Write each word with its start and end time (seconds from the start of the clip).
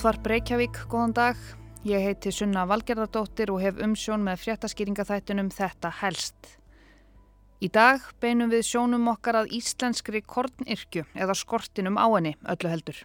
Útvarp 0.00 0.30
Reykjavík, 0.32 0.78
góðan 0.88 1.10
dag. 1.12 1.40
Ég 1.84 2.00
heiti 2.00 2.30
Sunna 2.32 2.62
Valgerðardóttir 2.64 3.50
og 3.52 3.58
hef 3.60 3.82
umsjón 3.84 4.22
með 4.24 4.38
fréttaskýringaþættunum 4.46 5.50
Þetta 5.52 5.90
helst. 5.98 6.54
Í 7.60 7.68
dag 7.68 8.06
beinum 8.24 8.48
við 8.48 8.64
sjónum 8.64 9.10
okkar 9.12 9.42
að 9.42 9.52
íslenskri 9.58 10.22
kornirkju 10.24 11.04
eða 11.12 11.36
skortinum 11.36 12.00
á 12.00 12.08
henni 12.14 12.32
öllu 12.48 12.70
heldur. 12.72 13.02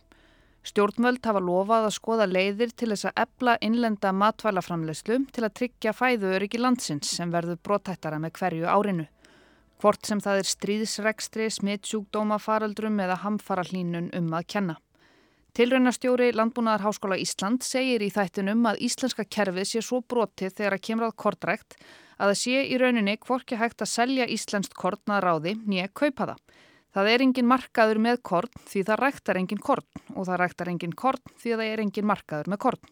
Stjórnvöld 0.63 1.19
hafa 1.27 1.43
lofað 1.43 1.89
að 1.89 1.95
skoða 1.97 2.29
leiðir 2.31 2.71
til 2.71 2.93
þess 2.93 3.09
að 3.11 3.19
ebla 3.25 3.57
innlenda 3.59 4.15
matvælaframleyslu 4.15 5.19
til 5.35 5.43
að 5.43 5.55
tryggja 5.59 5.95
fæðuöryggi 5.99 6.63
landsins 6.63 7.11
sem 7.19 7.35
verður 7.35 7.59
brotættara 7.59 8.23
með 8.23 8.37
hverju 8.39 8.71
árinu. 8.71 9.09
Hvort 9.83 10.07
sem 10.07 10.23
það 10.23 10.45
er 10.45 10.53
stríðsregstri, 10.55 11.51
smittsjúkdóma 11.59 12.39
faraldrum 12.39 13.03
eða 13.03 13.19
hamfara 13.27 13.67
hlínun 13.67 14.13
um 14.15 14.31
að 14.31 14.51
kenna. 14.55 14.79
Tilraunastjóri 15.55 16.33
Landbúnaðar 16.35 16.81
Háskóla 16.83 17.15
Ísland 17.15 17.63
segir 17.63 18.03
í 18.03 18.09
þættinum 18.11 18.65
að 18.67 18.81
íslenska 18.83 19.23
kerfið 19.23 19.67
sé 19.69 19.81
svo 19.87 20.01
brotið 20.03 20.51
þegar 20.57 20.73
að 20.75 20.81
kemur 20.83 21.05
að 21.07 21.13
kortrækt 21.23 21.77
að 22.17 22.31
það 22.33 22.39
sé 22.41 22.63
í 22.67 22.79
rauninni 22.81 23.13
hvorki 23.23 23.55
hægt 23.55 23.85
að 23.85 23.87
selja 23.93 24.25
íslenskt 24.35 24.75
korn 24.75 25.13
að 25.15 25.21
ráði 25.23 25.53
nýja 25.63 25.85
kaupa 25.95 26.27
það. 26.33 26.41
Það 26.91 27.11
er 27.13 27.23
engin 27.23 27.47
markaður 27.47 28.01
með 28.03 28.19
korn 28.27 28.59
því 28.67 28.83
það 28.89 28.99
ræktar 28.99 29.39
engin 29.39 29.63
korn 29.69 30.03
og 30.11 30.27
það 30.27 30.41
ræktar 30.43 30.71
engin 30.73 30.97
korn 31.03 31.23
því 31.39 31.53
það 31.53 31.63
er 31.69 31.83
engin 31.85 32.09
markaður 32.11 32.51
með 32.51 32.61
korn. 32.65 32.91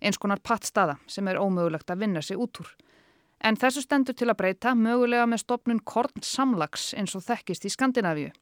Eins 0.00 0.20
konar 0.22 0.40
pattstaða 0.40 0.96
sem 1.04 1.28
er 1.28 1.42
ómögulegt 1.42 1.92
að 1.92 2.06
vinna 2.06 2.24
sig 2.24 2.40
út 2.40 2.62
úr. 2.64 2.72
En 3.44 3.60
þessu 3.60 3.84
stendur 3.84 4.16
til 4.16 4.30
að 4.32 4.38
breyta 4.40 4.72
mögulega 4.72 5.28
með 5.28 5.44
stopnun 5.44 5.84
korn 5.84 6.24
samlags 6.24 6.94
eins 6.96 7.12
og 7.12 7.28
þekkist 7.28 7.68
í 7.68 7.74
Skandinavíu. 7.76 8.32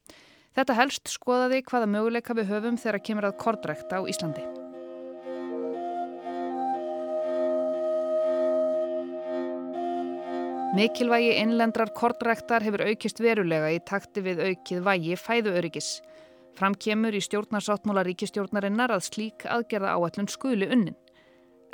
Þetta 0.56 0.74
helst 0.78 1.10
skoðaði 1.12 1.58
hvaða 1.68 1.86
möguleika 1.92 2.34
við 2.36 2.48
höfum 2.48 2.78
þegar 2.80 3.02
kemur 3.04 3.26
að 3.28 3.34
kordrækt 3.42 3.90
á 3.92 4.00
Íslandi. 4.08 4.44
Mikilvægi 10.76 11.34
innlendrar 11.40 11.92
kordræktar 11.96 12.64
hefur 12.64 12.86
aukist 12.88 13.20
verulega 13.20 13.68
í 13.72 13.82
takti 13.84 14.24
við 14.24 14.40
aukið 14.48 14.80
vægi 14.84 15.18
fæðuöryggis. 15.20 15.90
Framkemur 16.56 17.16
í 17.16 17.20
stjórnarsáttmóla 17.24 18.04
ríkistjórnarinnar 18.08 18.92
að 18.96 19.04
slík 19.10 19.44
aðgerða 19.48 19.92
áallun 19.92 20.28
skuli 20.32 20.68
unnin. 20.72 20.96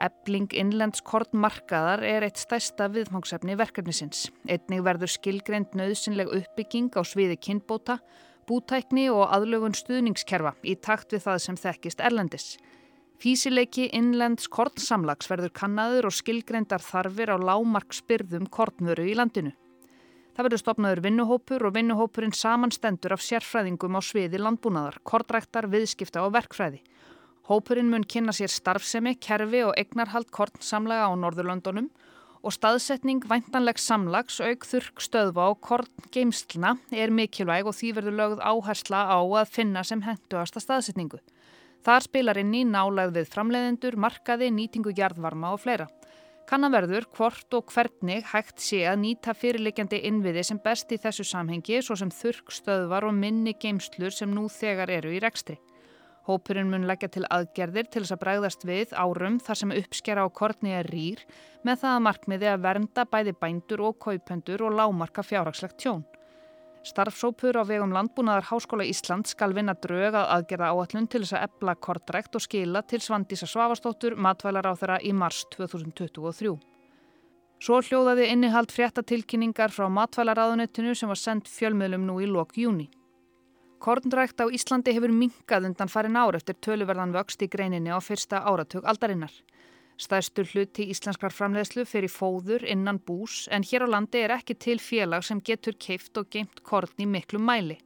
Ebling 0.02 0.50
innlends 0.58 1.02
kortmarkaðar 1.06 2.02
er 2.02 2.26
eitt 2.26 2.42
stærsta 2.42 2.88
viðfangsefni 2.90 3.54
verkefnisins. 3.58 4.26
Einnig 4.50 4.82
verður 4.82 5.14
skilgreynd 5.14 5.78
nöðsynleg 5.78 6.30
uppbygging 6.34 6.90
á 6.98 7.02
sviði 7.06 7.38
kynbóta 7.38 8.00
bútækni 8.48 9.08
og 9.12 9.26
aðlögun 9.34 9.74
stuðningskerfa 9.76 10.54
í 10.62 10.76
takt 10.76 11.14
við 11.14 11.24
það 11.26 11.42
sem 11.46 11.58
þekkist 11.62 12.02
erlendis. 12.04 12.46
Físileiki 13.22 13.86
innlends 13.94 14.48
kornsamlags 14.50 15.28
verður 15.30 15.52
kannaður 15.54 16.08
og 16.08 16.16
skilgreyndar 16.16 16.82
þarfir 16.82 17.30
á 17.30 17.36
lámarkspyrðum 17.38 18.48
kornvöru 18.50 19.04
í 19.06 19.14
landinu. 19.14 19.52
Það 20.32 20.46
verður 20.48 20.62
stopnaður 20.62 21.02
vinnuhópur 21.04 21.66
og 21.68 21.74
vinnuhópurinn 21.76 22.34
samanstendur 22.34 23.14
af 23.14 23.22
sérfræðingum 23.22 23.94
á 23.94 24.00
sviði 24.02 24.40
landbúnaðar, 24.40 24.96
kortræktar, 25.04 25.68
viðskipta 25.70 26.24
og 26.24 26.32
verkfræði. 26.34 26.80
Hópurinn 27.46 27.90
mun 27.92 28.06
kynna 28.08 28.32
sér 28.34 28.50
starfsemi, 28.50 29.16
kerfi 29.20 29.60
og 29.66 29.76
egnarhald 29.76 30.30
kornsamlaga 30.32 31.10
á 31.10 31.12
Norðurlöndunum 31.14 31.90
og 32.42 32.54
staðsetning 32.56 33.22
væntanlegs 33.30 33.84
samlags 33.86 34.40
auk 34.42 34.66
þurrk 34.66 35.02
stöðva 35.04 35.48
og 35.52 35.60
korn 35.62 36.08
geimsluna 36.14 36.74
er 36.90 37.14
mikilvæg 37.14 37.70
og 37.70 37.76
því 37.78 37.92
verður 37.98 38.18
lögð 38.18 38.42
áhersla 38.42 39.04
á 39.14 39.18
að 39.22 39.52
finna 39.54 39.84
sem 39.86 40.02
henduasta 40.02 40.62
staðsetningu. 40.62 41.22
Þar 41.82 42.06
spilar 42.06 42.38
inn 42.38 42.54
í 42.54 42.62
nálag 42.66 43.14
við 43.14 43.30
framleiðendur, 43.32 43.96
markaði, 43.98 44.50
nýtingu 44.54 44.94
jarðvarma 44.98 45.54
og 45.54 45.62
fleira. 45.64 45.88
Kannaverður 46.50 47.06
hvort 47.16 47.54
og 47.54 47.70
hvernig 47.70 48.26
hægt 48.32 48.60
sé 48.62 48.82
að 48.90 49.00
nýta 49.04 49.34
fyrirlikjandi 49.38 50.02
innviði 50.08 50.42
sem 50.46 50.60
best 50.62 50.90
í 50.92 50.98
þessu 51.02 51.26
samhengi 51.26 51.78
svo 51.82 51.96
sem 51.98 52.10
þurrk 52.10 52.54
stöðvar 52.54 53.06
og 53.08 53.14
minni 53.16 53.54
geimslur 53.54 54.14
sem 54.14 54.30
nú 54.34 54.48
þegar 54.50 54.90
eru 54.98 55.14
í 55.14 55.22
rekstri. 55.22 55.58
Hópurinn 56.28 56.70
mun 56.70 56.86
leggja 56.86 57.08
til 57.10 57.24
aðgerðir 57.34 57.88
til 57.90 58.04
þess 58.04 58.14
að 58.14 58.20
bregðast 58.22 58.64
við 58.68 58.92
árum 58.94 59.40
þar 59.42 59.58
sem 59.58 59.74
uppskera 59.74 60.22
á 60.22 60.28
kortni 60.30 60.70
er 60.78 60.86
rýr 60.86 61.22
með 61.66 61.82
það 61.82 61.96
að 61.96 62.04
markmiði 62.06 62.50
að 62.52 62.64
vernda 62.66 63.04
bæði 63.10 63.34
bændur 63.40 63.82
og 63.88 63.98
kaupendur 64.04 64.62
og 64.68 64.76
lámarka 64.78 65.24
fjárhagslegt 65.26 65.80
tjón. 65.82 66.04
Starfsópur 66.86 67.58
á 67.58 67.62
vegum 67.66 67.94
landbúnaðar 67.94 68.48
Háskóla 68.50 68.86
Ísland 68.86 69.26
skal 69.30 69.54
vinna 69.54 69.74
drög 69.78 70.16
að 70.18 70.30
aðgerða 70.36 70.70
áallun 70.70 71.06
til 71.10 71.22
þess 71.22 71.36
að 71.38 71.44
ebla 71.46 71.74
kortrekt 71.78 72.38
og 72.38 72.42
skila 72.42 72.82
til 72.82 72.98
Svandísa 73.02 73.46
Svavastóttur 73.46 74.18
matvælar 74.18 74.66
á 74.66 74.74
þeirra 74.74 74.98
í 75.02 75.12
mars 75.14 75.44
2023. 75.54 76.56
Svo 77.62 77.78
hljóðaði 77.86 78.26
innihald 78.34 78.74
fréttatilkynningar 78.74 79.70
frá 79.70 79.86
matvælaráðunettinu 79.94 80.96
sem 80.98 81.10
var 81.10 81.18
sendt 81.18 81.50
fjölmiðlum 81.50 82.08
nú 82.08 82.18
í 82.18 82.26
lok 82.26 82.58
júni. 82.58 82.88
Kornrækt 83.82 84.38
á 84.38 84.46
Íslandi 84.46 84.92
hefur 84.94 85.10
minkað 85.10 85.64
undan 85.66 85.90
farin 85.90 86.14
ár 86.14 86.36
eftir 86.38 86.54
töluverðan 86.62 87.14
vöxt 87.16 87.40
í 87.42 87.48
greininni 87.50 87.90
á 87.90 87.98
fyrsta 87.98 88.38
áratug 88.46 88.84
aldarinnar. 88.86 89.32
Stærstur 89.98 90.46
hluti 90.52 90.86
íslenskar 90.92 91.34
framleiðslu 91.34 91.82
fyrir 91.90 92.12
fóður 92.14 92.62
innan 92.62 93.00
bús 93.02 93.48
en 93.50 93.66
hér 93.66 93.82
á 93.82 93.88
landi 93.90 94.22
er 94.22 94.36
ekki 94.36 94.54
til 94.54 94.78
félag 94.78 95.26
sem 95.26 95.42
getur 95.42 95.74
keift 95.74 96.14
og 96.22 96.30
geimt 96.30 96.62
korn 96.62 96.94
í 97.02 97.08
miklu 97.10 97.42
mæli. 97.42 97.80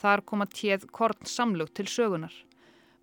Þar 0.00 0.24
koma 0.24 0.48
téð 0.48 0.88
korn 0.96 1.28
samlug 1.28 1.76
til 1.76 1.92
sögunar. 1.92 2.32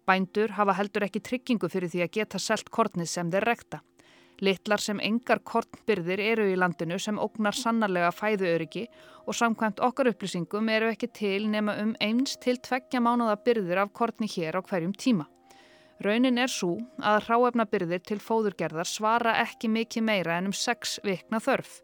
Bændur 0.09 0.57
hafa 0.57 0.73
heldur 0.81 1.05
ekki 1.05 1.21
tryggingu 1.21 1.69
fyrir 1.69 1.93
því 1.93 2.07
að 2.07 2.13
geta 2.17 2.41
selt 2.41 2.73
kornið 2.73 3.09
sem 3.13 3.29
þeir 3.29 3.49
rekta. 3.51 3.83
Littlar 4.41 4.81
sem 4.81 4.97
engar 5.05 5.43
kornbyrðir 5.45 6.21
eru 6.31 6.47
í 6.49 6.55
landinu 6.57 6.97
sem 6.99 7.19
ógnar 7.21 7.53
sannarlega 7.53 8.09
fæðuöryggi 8.15 8.87
og 9.29 9.37
samkvæmt 9.37 9.83
okkar 9.85 10.09
upplýsingum 10.09 10.71
eru 10.73 10.89
ekki 10.89 11.11
til 11.13 11.45
nema 11.53 11.75
um 11.83 11.91
eins 12.01 12.39
til 12.41 12.57
tveggja 12.57 13.03
mánuða 13.05 13.37
byrðir 13.45 13.83
af 13.83 13.93
korni 13.93 14.29
hér 14.31 14.57
á 14.57 14.61
hverjum 14.65 14.95
tíma. 14.97 15.27
Raunin 16.01 16.41
er 16.41 16.49
svo 16.49 16.79
að 16.97 17.27
ráefnabyrðir 17.27 18.01
til 18.01 18.17
fóðurgerðar 18.17 18.89
svara 18.89 19.35
ekki 19.43 19.69
mikið 19.69 20.07
meira 20.09 20.39
en 20.41 20.49
um 20.49 20.57
sex 20.57 20.97
vikna 21.05 21.37
þörf. 21.37 21.77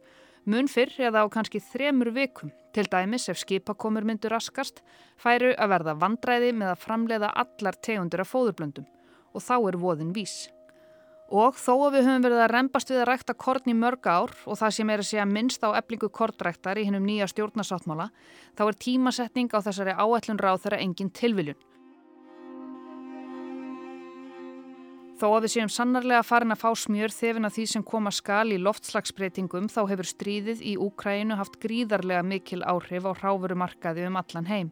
Mun 0.50 0.66
fyrr 0.72 0.98
eða 1.12 1.22
á 1.22 1.26
kannski 1.30 1.62
þremur 1.62 2.10
vikum, 2.16 2.50
til 2.74 2.90
dæmis 2.90 3.30
ef 3.30 3.38
skipakomur 3.38 4.08
myndur 4.08 4.34
raskast, 4.34 4.82
færu 5.22 5.54
að 5.54 5.74
verða 5.76 5.98
vandræði 6.02 6.54
með 6.58 6.74
að 6.74 6.84
framleiða 6.88 7.34
allar 7.46 7.78
tegundur 7.78 8.26
af 8.26 8.34
fóðurblöndum 8.34 8.90
og 9.38 9.44
þá 9.44 9.58
er 9.60 9.78
voðin 9.78 10.16
vís. 10.16 10.48
Og 11.28 11.58
þó 11.60 11.74
að 11.90 11.98
við 11.98 12.06
höfum 12.08 12.24
verið 12.24 12.42
að 12.46 12.52
reymbast 12.54 12.92
við 12.92 13.02
að 13.02 13.08
rækta 13.10 13.34
korn 13.36 13.68
í 13.68 13.74
mörg 13.76 14.06
ár 14.08 14.32
og 14.48 14.60
það 14.62 14.76
sem 14.78 14.92
er 14.94 15.02
að 15.04 15.10
segja 15.10 15.26
minnst 15.28 15.66
á 15.68 15.76
eblingu 15.76 16.08
kornræktar 16.08 16.80
í 16.80 16.86
hennum 16.88 17.04
nýja 17.04 17.28
stjórnarsáttmála, 17.28 18.08
þá 18.56 18.64
er 18.68 18.78
tímasetning 18.80 19.52
á 19.52 19.60
þessari 19.60 19.98
áætlun 20.00 20.40
ráð 20.40 20.62
þeirra 20.64 20.80
engin 20.86 21.12
tilviljun. 21.12 21.60
Þó 25.18 25.28
að 25.34 25.48
við 25.48 25.52
séum 25.56 25.70
sannarlega 25.74 26.24
farin 26.24 26.54
að 26.54 26.62
fá 26.62 26.70
smjör 26.78 27.12
þefin 27.12 27.50
að 27.50 27.56
því 27.56 27.64
sem 27.72 27.84
koma 27.84 28.12
skal 28.14 28.52
í 28.54 28.60
loftslagsbreytingum 28.62 29.68
þá 29.74 29.80
hefur 29.90 30.08
stríðið 30.08 30.62
í 30.62 30.76
Úkrænu 30.78 31.40
haft 31.40 31.58
gríðarlega 31.60 32.22
mikil 32.22 32.62
áhrif 32.62 33.08
á 33.10 33.12
hráfurumarkaði 33.18 34.06
um 34.08 34.20
allan 34.22 34.48
heim. 34.48 34.70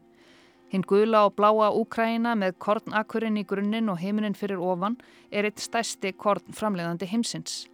Hinn 0.72 0.82
gula 0.82 1.26
og 1.28 1.36
bláa 1.38 1.70
Úkræna 1.78 2.34
með 2.34 2.56
kornakurinn 2.58 3.38
í 3.38 3.44
grunninn 3.46 3.90
og 3.92 4.00
heiminin 4.02 4.34
fyrir 4.34 4.58
ofan 4.58 4.96
er 5.30 5.46
eitt 5.46 5.62
stæsti 5.62 6.10
kornframleiðandi 6.18 7.06
heimsins. 7.06 7.66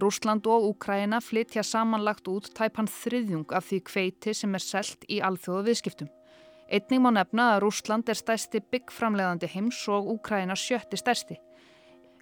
Rúsland 0.00 0.46
og 0.46 0.64
Úkræna 0.70 1.20
flytja 1.20 1.64
samanlagt 1.66 2.28
út 2.30 2.48
tæpan 2.56 2.88
þriðjung 2.88 3.52
af 3.52 3.68
því 3.68 3.82
kveiti 3.90 4.34
sem 4.34 4.54
er 4.54 4.64
selt 4.64 5.04
í 5.10 5.20
alþjóðu 5.20 5.66
viðskiptum. 5.68 6.10
Einning 6.72 7.04
má 7.04 7.10
nefna 7.12 7.50
að 7.54 7.62
Rúsland 7.66 8.08
er 8.08 8.16
stæsti 8.16 8.62
byggframleiðandi 8.72 9.52
heims 9.52 9.82
og 9.92 10.08
Úkræna 10.16 10.56
sjötti 10.56 10.96
stæsti. 11.00 11.36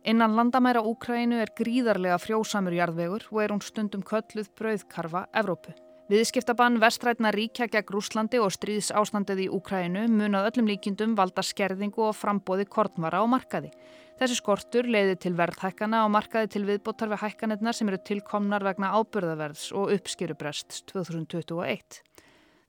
Innan 0.07 0.35
landamæra 0.39 0.83
Úkrænu 0.87 1.39
er 1.43 1.55
gríðarlega 1.59 2.19
frjósamur 2.23 2.75
jarðvegur 2.75 3.27
og 3.31 3.43
er 3.43 3.55
hún 3.55 3.63
stundum 3.63 4.03
kölluð 4.07 4.51
brauðkarfa 4.59 5.27
Evrópu. 5.35 5.75
Viðskiptabann 6.07 6.77
vestrætna 6.79 7.33
ríkja 7.35 7.67
gegn 7.67 7.89
Rúslandi 7.91 8.39
og 8.39 8.53
stríðs 8.55 8.93
ástandið 8.95 9.41
í 9.43 9.47
Úkrænu 9.57 10.05
mun 10.07 10.39
að 10.39 10.53
öllum 10.53 10.69
líkindum 10.71 11.17
valda 11.19 11.43
skerðingu 11.43 12.05
og 12.07 12.15
frambóði 12.15 12.63
kortmara 12.71 13.19
á 13.19 13.27
markaði. 13.27 13.73
Þessi 14.21 14.37
skortur 14.39 14.87
leiði 14.87 15.17
til 15.25 15.33
verðhækkana 15.35 16.05
á 16.05 16.07
markaði 16.07 16.53
til 16.55 16.63
viðbóttar 16.69 17.11
við 17.11 17.25
hækkanirnar 17.25 17.75
sem 17.75 17.91
eru 17.91 17.99
tilkomnar 18.07 18.63
vegna 18.69 18.93
ábyrðaverðs 19.01 19.73
og 19.75 19.97
uppskýrubrest 19.97 20.85
2021. 20.93 21.99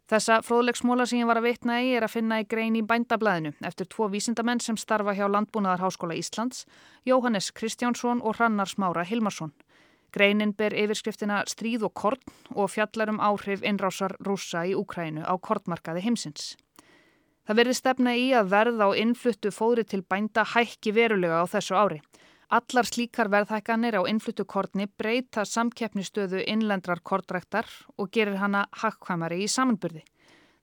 Þessa 0.09 0.39
fróðlegsmóla 0.41 1.05
sem 1.05 1.21
ég 1.21 1.29
var 1.29 1.37
að 1.37 1.51
vitna 1.51 1.77
í 1.85 1.93
er 1.93 2.07
að 2.07 2.15
finna 2.15 2.41
í 2.41 2.49
grein 2.49 2.79
í 2.79 2.81
bændablaðinu 2.89 3.53
eftir 3.69 3.91
tvo 3.93 4.09
vísindamenn 4.09 4.63
sem 4.65 4.81
starfa 4.81 5.13
hjá 5.13 5.27
Landbúnaðarháskóla 5.29 6.17
Íslands, 6.17 6.65
Jóhannes 7.05 7.53
Kristjánsson 7.53 8.25
og 8.25 8.39
Hrannar 8.39 8.71
Smára 8.71 9.05
Hilmarsson. 9.05 9.53
Greinin 10.13 10.53
ber 10.55 10.75
yfirskriftina 10.75 11.41
Stríð 11.49 11.83
og 11.87 11.93
korn 11.93 12.21
og 12.55 12.71
fjallar 12.71 13.11
um 13.11 13.19
áhrif 13.19 13.65
innrásar 13.65 14.15
rúsa 14.23 14.63
í 14.67 14.75
Úkrænu 14.77 15.25
á 15.27 15.33
kornmarkaði 15.35 16.05
heimsins. 16.05 16.55
Það 17.47 17.59
verði 17.61 17.75
stefna 17.79 18.13
í 18.19 18.29
að 18.35 18.49
verð 18.51 18.81
á 18.83 18.89
innfluttu 18.99 19.51
fóðri 19.55 19.83
til 19.87 20.01
bænda 20.03 20.43
hækki 20.53 20.91
verulega 20.95 21.43
á 21.43 21.45
þessu 21.47 21.75
ári. 21.79 22.01
Allar 22.47 22.87
slíkar 22.87 23.27
verðhækkanir 23.27 23.99
á 23.99 24.07
innfluttu 24.07 24.45
kortni 24.47 24.87
breyta 24.87 25.43
samkeppnistöðu 25.43 26.45
innlendrar 26.47 27.03
kortræktar 27.03 27.67
og 27.97 28.11
gerir 28.11 28.39
hana 28.39 28.65
hakkvæmari 28.71 29.41
í 29.43 29.51
samanburði. 29.51 30.05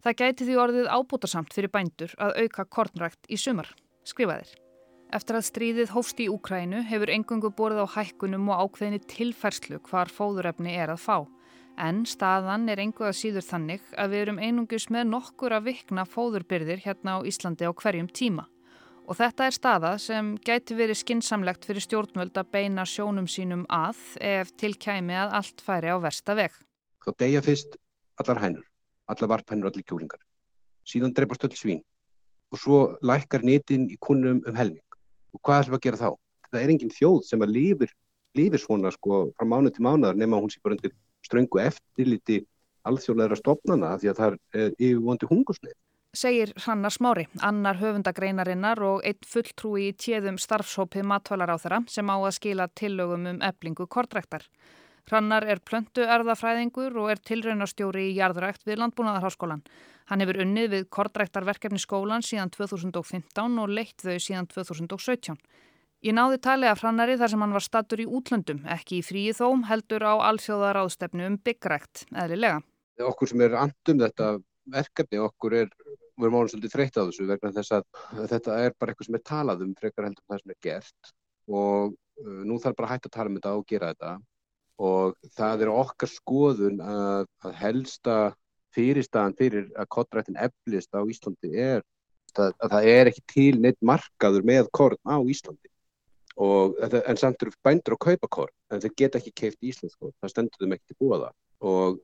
Það 0.05 0.19
gæti 0.21 0.49
því 0.49 0.59
orðið 0.65 0.93
ábútasamt 0.93 1.57
fyrir 1.57 1.73
bændur 1.73 2.17
að 2.17 2.45
auka 2.45 2.65
kortrækt 2.65 3.29
í 3.29 3.41
sumar, 3.41 3.69
skrifaðir. 4.05 4.64
Eftir 5.15 5.37
að 5.39 5.45
stríðið 5.47 5.93
hófst 5.95 6.19
í 6.19 6.25
Úkrænu 6.27 6.81
hefur 6.89 7.11
engungu 7.15 7.53
borðið 7.55 7.85
á 7.87 7.95
hækkunum 7.95 8.49
og 8.51 8.65
ákveðinni 8.65 8.99
tilfærslu 9.07 9.79
hvar 9.87 10.11
fóðurefni 10.11 10.73
er 10.75 10.91
að 10.91 11.05
fá. 11.05 11.19
En 11.79 12.01
staðan 12.07 12.67
er 12.73 12.83
enguða 12.83 13.13
síður 13.15 13.47
þannig 13.47 13.85
að 13.95 14.11
við 14.11 14.25
erum 14.25 14.41
einungus 14.43 14.89
með 14.91 15.07
nokkur 15.13 15.55
að 15.55 15.69
vikna 15.69 16.03
fóðurbyrðir 16.11 16.83
hérna 16.83 17.15
á 17.15 17.27
Íslandi 17.31 17.63
á 17.63 17.71
hverjum 17.71 18.11
tíma. 18.11 18.49
Og 19.07 19.21
þetta 19.21 19.47
er 19.47 19.55
staða 19.55 19.93
sem 20.03 20.35
gæti 20.43 20.75
verið 20.75 20.99
skinsamlegt 21.05 21.67
fyrir 21.69 21.87
stjórnvöld 21.87 22.35
að 22.41 22.51
beina 22.51 22.83
sjónum 22.83 23.31
sínum 23.31 23.63
að 23.71 24.01
ef 24.19 24.51
tilkæmi 24.59 25.15
að 25.15 25.39
allt 25.39 25.63
færi 25.63 25.95
á 25.95 25.97
versta 26.03 26.35
veg. 26.35 26.51
Þá 27.07 27.11
degja 27.23 27.45
fyrst 27.47 27.79
allar 28.19 28.43
hænur, 28.43 28.67
allar 29.07 29.31
varphænur, 29.37 29.71
allir 29.71 29.87
kjólingar. 29.87 30.19
Síðan 30.83 31.15
dreipast 31.15 31.47
öll 31.47 31.55
svín 31.55 31.85
og 32.51 32.61
svo 32.63 32.81
lækkar 33.03 33.43
netin 33.47 33.87
í 33.91 33.99
kunnum 33.99 34.43
um 34.47 34.59
helming. 34.59 34.84
Og 35.35 35.43
hvað 35.43 35.63
ætlum 35.63 35.75
við 35.75 35.81
að 35.81 35.87
gera 35.87 36.03
þá? 36.03 36.11
Það 36.51 36.63
er 36.63 36.73
engin 36.75 36.95
þjóð 36.95 37.21
sem 37.29 37.45
að 37.45 37.55
lifir, 37.55 37.95
lifir 38.39 38.63
svona 38.63 38.93
sko 38.95 39.25
frá 39.35 39.49
mánu 39.49 39.73
til 39.75 39.85
mánuðar 39.87 40.19
nema 40.19 40.41
hún 40.43 40.53
sé 40.53 40.63
bara 40.63 40.79
undir 40.79 40.95
ströngu 41.25 41.63
eftirliti 41.65 42.45
alþjóðleira 42.89 43.39
stopnana 43.41 43.97
því 43.99 44.13
að 44.13 44.21
það 44.21 44.37
er 44.61 44.77
yfirvondi 44.79 45.31
hungursleif. 45.31 45.77
Segir 46.15 46.53
Hrannar 46.63 46.95
Smári, 46.95 47.25
annar 47.43 47.81
höfundagreinarinnar 47.81 48.79
og 48.87 49.01
einn 49.03 49.27
fulltrúi 49.27 49.89
í 49.89 49.95
tjeðum 49.99 50.37
starfshópið 50.39 51.09
matvalar 51.11 51.51
á 51.51 51.59
þeirra 51.59 51.81
sem 51.91 52.07
á 52.07 52.17
að 52.21 52.37
skila 52.37 52.69
tillögum 52.79 53.27
um 53.33 53.41
eblingu 53.43 53.89
kortræktar. 53.91 54.47
Hrannar 55.11 55.45
er 55.45 55.61
plöntu 55.61 56.05
erðafræðingur 56.09 56.95
og 57.03 57.11
er 57.13 57.21
tilraunastjóri 57.21 58.07
í 58.09 58.15
jarðrækt 58.17 58.65
við 58.65 58.79
Landbúnaðarháskólan. 58.81 59.61
Hann 60.09 60.25
hefur 60.25 60.41
unnið 60.45 60.71
við 60.73 60.87
kortræktarverkefni 60.97 61.81
skólan 61.81 62.25
síðan 62.25 62.53
2015 62.55 63.61
og 63.61 63.73
leitt 63.73 64.01
þau 64.01 64.17
síðan 64.17 64.49
2017. 64.49 65.37
Ég 66.05 66.17
náði 66.17 66.41
tali 66.45 66.69
af 66.69 66.81
hrannari 66.83 67.19
þar 67.21 67.33
sem 67.33 67.45
hann 67.45 67.57
var 67.57 67.65
stattur 67.65 68.01
í 68.01 68.09
útlöndum, 68.09 68.65
ekki 68.69 68.99
í 69.01 69.05
fríi 69.05 69.37
þó, 69.37 69.47
heldur 69.69 70.05
á 70.05 70.15
alþjóðar 70.31 70.83
ástefnu 70.83 71.29
um 71.31 71.39
byggrækt, 71.41 72.05
eðlilega. 72.13 72.61
Okkur 73.09 73.31
sem 73.31 73.45
er 73.45 73.57
andum 73.61 74.03
þetta 74.03 74.35
verkefni, 74.73 75.21
okkur 75.25 75.57
er, 75.63 75.73
við 76.17 76.29
erum 76.29 76.37
ánum 76.41 76.51
svolítið 76.53 76.77
þreytt 76.77 77.01
á 77.01 77.03
þessu 77.05 77.29
vegna 77.29 77.55
þess 77.57 77.77
að 77.77 78.29
þetta 78.33 78.59
er 78.67 78.77
bara 78.77 78.93
eitthvað 78.93 79.09
sem 79.09 79.19
er 79.19 79.25
talað 79.33 79.65
um 79.65 79.73
frekar 79.81 80.09
heldur 80.09 80.29
það 80.29 80.43
sem 80.43 80.55
er 80.55 80.61
gert 80.69 81.15
og 81.49 81.97
uh, 81.97 82.43
nú 82.49 82.61
þarf 82.61 82.79
bara 82.79 82.89
að 82.91 82.95
hætta 82.95 83.11
að 83.11 83.17
tala 83.17 83.33
um 83.33 83.39
þetta 83.41 83.57
og 83.59 83.67
gera 83.73 83.91
þetta 83.93 84.13
og 84.83 85.15
það 85.37 85.65
er 85.65 85.73
okkar 85.73 86.11
skoðun 86.11 86.81
að, 86.83 87.27
að 87.45 87.59
helsta 87.61 88.17
fyrirstaðan 88.75 89.37
fyrir 89.39 89.69
að 89.79 89.91
kottrættin 89.95 90.41
eflist 90.41 90.91
á 90.95 91.01
Íslandi 91.07 91.53
er 91.55 91.85
að, 92.35 92.55
að 92.59 92.73
það 92.73 92.89
er 92.95 93.11
ekki 93.11 93.23
til 93.31 93.53
neitt 93.63 93.79
markaður 93.85 94.47
með 94.47 94.71
korn 94.75 94.99
á 95.07 95.19
Íslandi. 95.23 95.71
Og, 96.35 96.75
en 96.83 97.19
samt 97.21 97.45
eru 97.45 97.55
bændur 97.63 97.95
að 97.95 98.03
kaupa 98.09 98.31
korn 98.41 98.55
en 98.75 98.83
þeir 98.83 98.97
geta 98.99 99.21
ekki 99.21 99.35
keift 99.39 99.63
íslensk 99.63 100.01
korn. 100.01 100.17
Það 100.19 100.33
stendur 100.33 100.65
þeim 100.65 100.75
ekki 100.75 100.91
til 100.91 100.99
bóða 100.99 101.31
og 101.63 102.01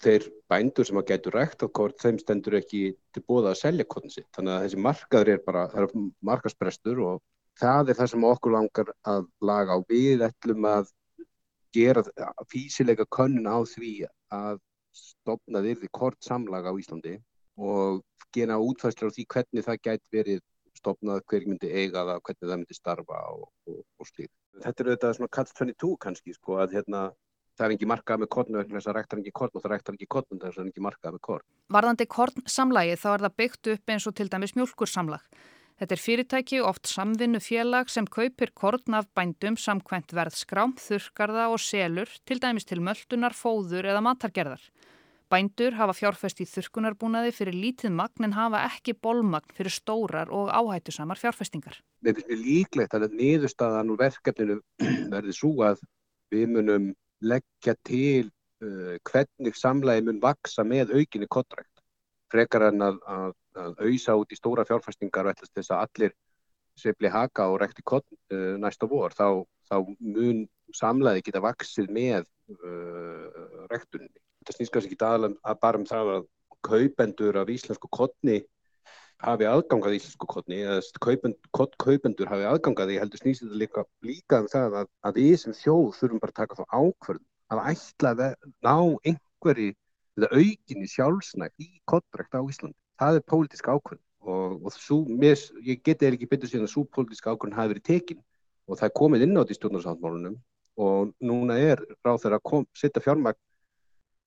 þeir 0.00 0.28
bændur 0.48 0.88
sem 0.88 1.00
að 1.00 1.10
getur 1.10 1.36
rækt 1.36 1.64
á 1.64 1.68
korn 1.68 1.98
þeim 2.00 2.20
stendur 2.22 2.56
ekki 2.62 2.82
til 3.12 3.24
bóða 3.28 3.52
að 3.52 3.60
selja 3.60 3.84
korn 3.92 4.14
sitt. 4.14 4.28
Þannig 4.36 4.54
að 4.54 4.64
þessi 4.64 4.80
markaður 4.86 5.32
er 5.34 5.42
bara 5.44 5.66
það 5.74 5.84
er 5.84 6.06
markasprestur 6.30 7.02
og 7.04 7.20
það 7.58 7.90
er 7.90 7.98
það 7.98 8.10
sem 8.14 8.26
okkur 8.30 8.54
langar 8.54 8.92
að 9.12 9.28
laga 9.50 9.76
á. 9.76 9.78
Við 9.90 10.24
ætlum 10.30 10.68
að 10.70 10.88
gera 11.74 12.02
físilega 12.50 13.06
könnun 13.12 13.48
á 13.48 13.58
því 13.68 13.92
að 14.34 14.60
stopna 14.94 15.62
þyrði 15.64 15.90
kort 15.92 16.18
samlaga 16.24 16.72
á 16.72 16.78
Íslandi 16.80 17.18
og 17.58 18.02
gena 18.34 18.58
útfæslar 18.62 19.12
á 19.12 19.14
því 19.14 19.26
hvernig 19.34 19.66
það 19.66 19.82
gæti 19.84 20.16
verið 20.16 20.42
stopnað, 20.78 21.24
hver 21.26 21.46
myndi 21.48 21.70
eiga 21.72 22.04
það, 22.06 22.20
hvernig 22.26 22.50
það 22.50 22.60
myndi 22.60 22.76
starfa 22.76 23.22
og, 23.34 23.48
og, 23.66 23.80
og 23.98 24.08
slíkt. 24.08 24.34
Þetta 24.62 24.84
er 24.84 24.90
auðvitað 24.90 25.16
svona 25.18 25.34
catch 25.34 25.56
22 25.58 25.96
kannski 26.04 26.34
sko 26.36 26.60
að 26.62 26.76
hérna 26.78 27.02
það 27.58 27.66
er 27.66 27.74
ekki 27.74 27.90
markað 27.90 28.22
með 28.22 28.30
kornu 28.34 28.60
vegna 28.60 28.78
þess 28.78 28.90
að 28.90 28.98
rektar 28.98 29.22
ekki 29.22 29.34
korn 29.40 29.58
og 29.58 29.64
það 29.64 29.72
rektar 29.74 29.98
ekki 29.98 30.10
korn 30.14 30.36
og 30.36 30.42
það 30.42 30.60
er 30.62 30.70
ekki 30.70 30.84
markað 30.86 31.16
með 31.16 31.22
korn. 31.28 31.46
Varðandi 31.74 32.06
kornsamlagi 32.14 32.98
þá 33.02 33.08
er 33.12 33.24
það 33.26 33.38
byggt 33.42 33.70
upp 33.74 33.94
eins 33.94 34.06
og 34.08 34.18
til 34.18 34.28
dæmis 34.30 34.54
mjölkursamlag. 34.58 35.24
Þetta 35.78 35.94
er 35.94 36.02
fyrirtæki 36.02 36.58
oft 36.66 36.88
samvinnu 36.90 37.38
félag 37.38 37.90
sem 37.92 38.06
kaupir 38.10 38.50
korn 38.50 38.96
af 38.98 39.06
bændum 39.14 39.54
samkvæmt 39.54 40.10
verðskrám, 40.16 40.74
þurrkarða 40.82 41.44
og 41.52 41.60
selur 41.62 42.10
til 42.26 42.40
dæmis 42.42 42.66
til 42.66 42.80
möldunar, 42.82 43.36
fóður 43.38 43.86
eða 43.86 44.02
matargerðar. 44.02 44.64
Bændur 45.30 45.76
hafa 45.76 45.92
fjárfest 45.92 46.40
í 46.42 46.46
þurkunarbúnaði 46.48 47.30
fyrir 47.36 47.54
lítið 47.54 47.92
magn 47.94 48.26
en 48.26 48.34
hafa 48.34 48.64
ekki 48.66 48.96
bólmagn 48.96 49.54
fyrir 49.54 49.74
stórar 49.74 50.32
og 50.34 50.48
áhættusamar 50.50 51.20
fjárfestingar. 51.20 51.76
Finnst 52.02 52.26
mér 52.26 52.40
líklegt 52.42 52.96
að 52.96 53.12
niðurstaðan 53.12 53.92
úr 53.92 54.00
verkefninu 54.00 54.56
verði 55.14 55.36
svo 55.36 55.52
að 55.68 55.84
við 56.32 56.54
munum 56.56 56.88
leggja 57.20 57.76
til 57.86 58.30
uh, 58.64 58.96
hvernig 59.06 59.54
samlægi 59.54 60.08
mun 60.08 60.22
vaksa 60.24 60.64
með 60.64 60.96
aukinni 60.96 61.28
kontrækt. 61.30 61.84
Frekar 62.32 62.70
en 62.72 62.88
að, 62.88 62.98
að, 63.06 63.36
að 63.64 63.82
auðsa 63.84 64.16
út 64.20 64.32
í 64.32 64.38
stóra 64.38 64.66
fjárfestingar 64.68 65.30
og 65.30 65.42
þess 65.44 65.72
að 65.74 65.82
allir 65.84 66.16
sefli 66.78 67.10
haka 67.10 67.48
og 67.50 67.58
rekti 67.62 67.82
kont 67.82 68.06
uh, 68.32 68.54
næsta 68.62 68.86
vor. 68.90 69.14
Þá, 69.16 69.42
þá 69.68 69.76
mun 69.98 70.46
samlægi 70.76 71.26
geta 71.28 71.42
vaksið 71.42 71.90
með 71.94 72.26
uh, 72.54 73.66
rektunni 73.72 74.10
þetta 74.48 74.56
snýst 74.56 74.74
kannski 74.74 74.94
ekki 74.94 75.04
aðalega 75.04 75.50
að 75.50 75.58
bara 75.64 75.80
um 75.80 75.88
það 75.88 76.12
að 76.14 76.28
kaupendur 76.68 77.38
af 77.40 77.50
íslensku 77.52 77.90
kodni 77.92 78.38
hafi 79.22 79.48
aðgangað 79.50 79.96
íslensku 79.98 80.28
kodni 80.30 80.60
eða 80.62 80.78
kaupend, 81.02 81.36
kod, 81.54 81.74
kaupendur 81.82 82.30
hafi 82.30 82.46
aðgangað 82.48 82.92
því 82.92 83.00
heldur 83.02 83.22
snýst 83.22 83.44
þetta 83.44 83.60
líka, 83.62 83.84
líka 84.06 84.40
um 84.42 84.48
það 84.52 84.78
að, 84.82 84.90
að 85.02 85.20
við 85.20 85.34
sem 85.42 85.56
þjóð 85.58 85.90
þurfum 85.98 86.22
bara 86.22 86.34
að 86.34 86.40
taka 86.40 86.58
þá 86.58 86.64
ákvörðum 86.78 87.26
að 87.48 87.62
ætla 87.72 88.12
að 88.14 88.24
ná 88.64 88.76
einhverji 89.10 89.68
eða 90.18 90.30
aukinni 90.34 90.90
sjálfsnægt 90.90 91.64
í 91.64 91.70
kodbrekt 91.88 92.36
á 92.36 92.42
Íslandi. 92.42 92.76
Það 92.98 93.20
er 93.20 93.26
pólitísk 93.32 93.70
ákvörð 93.70 94.02
og, 94.28 94.58
og 94.66 94.74
svo, 94.74 95.02
mér, 95.08 95.38
ég 95.64 95.82
geti 95.86 96.10
ekki 96.10 96.28
betur 96.30 96.50
síðan 96.50 96.68
að 96.68 96.74
svo 96.74 96.84
pólitísk 96.90 97.30
ákvörðin 97.30 97.58
hafi 97.58 97.74
verið 97.76 97.88
tekin 97.88 98.22
og 98.68 98.80
það 98.80 98.88
er 98.90 98.96
komið 98.98 99.26
inn 99.26 99.38
á 99.38 99.42
því 99.46 99.58
stjórnarsáttmálunum 99.58 100.38
og 100.78 101.12
núna 101.24 101.56
er 101.58 101.82
ráð 102.06 102.24
þeirra 102.24 102.42
að 102.42 102.66
setja 102.76 103.02
fjármagn 103.02 103.38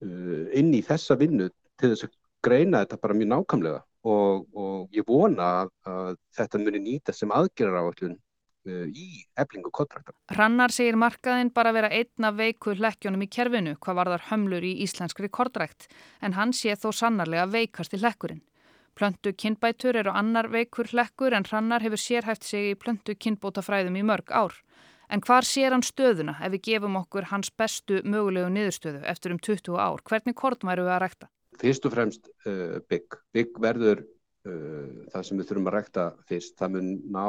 Uh, 0.01 0.47
inn 0.57 0.71
í 0.73 0.79
þessa 0.81 1.13
vinnu 1.13 1.45
til 1.77 1.91
þess 1.91 2.07
að 2.07 2.13
greina 2.41 2.79
þetta 2.81 2.97
bara 3.03 3.15
mjög 3.19 3.27
nákvæmlega 3.29 3.81
og, 4.09 4.47
og 4.57 4.95
ég 4.97 5.05
vona 5.05 5.49
að, 5.85 6.15
þetta 6.33 6.61
muni 6.63 6.81
nýta 6.81 7.13
sem 7.13 7.29
aðgerðar 7.37 7.85
á 7.85 7.89
öllun 7.91 8.15
uh, 8.15 8.21
í 8.67 9.23
eblingu 9.41 9.71
kontraktar. 9.73 10.13
Hrannar 10.29 10.73
segir 10.73 10.97
markaðinn 10.99 11.49
bara 11.53 11.73
vera 11.73 11.89
einna 11.89 12.29
veiku 12.35 12.75
hlekkjónum 12.77 13.25
í 13.25 13.29
kerfinu 13.31 13.75
hvað 13.81 13.97
var 13.97 14.11
þar 14.13 14.27
hömlur 14.29 14.67
í 14.67 14.75
íslenskri 14.85 15.31
kortrækt 15.33 15.87
en 16.21 16.37
hann 16.37 16.53
sé 16.53 16.75
þó 16.77 16.91
sannarlega 16.93 17.47
veikast 17.49 17.97
í 17.97 18.01
hlekkurinn. 18.03 18.43
Plöntu 18.95 19.31
kinnbætur 19.33 19.95
eru 19.95 20.11
annar 20.13 20.49
veikur 20.51 20.89
hlekkur 20.91 21.33
en 21.33 21.47
Hrannar 21.47 21.81
hefur 21.81 22.01
sérhæft 22.01 22.43
sig 22.43 22.73
í 22.73 22.77
plöntu 22.77 23.15
kinnbótafræðum 23.15 23.97
í 23.97 24.03
mörg 24.05 24.33
ár. 24.35 24.57
En 25.11 25.23
hvar 25.23 25.47
sér 25.47 25.73
hann 25.75 25.83
stöðuna 25.83 26.37
ef 26.39 26.53
við 26.53 26.65
gefum 26.67 26.97
okkur 26.99 27.29
hans 27.31 27.51
bestu 27.51 27.99
mögulegu 28.03 28.51
niðurstöðu 28.51 29.03
eftir 29.11 29.33
um 29.33 29.39
20 29.39 29.79
ár? 29.79 30.03
Hvernig 30.07 30.35
kort 30.39 30.63
væru 30.67 30.85
við 30.87 30.95
að 30.95 31.01
rækta? 31.05 31.31
Fyrst 31.61 31.87
og 31.87 31.95
fremst 31.95 32.29
uh, 32.47 32.77
bygg. 32.91 33.17
Bygg 33.35 33.59
verður 33.63 34.03
uh, 34.03 35.07
það 35.11 35.25
sem 35.27 35.41
við 35.41 35.49
þurfum 35.49 35.71
að 35.71 35.75
rækta 35.77 36.05
fyrst. 36.29 36.55
Það 36.59 36.77
mun 36.77 36.93
ná, 37.15 37.25